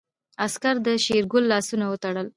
[0.45, 2.27] عسکر د شېرګل لاسونه وتړل.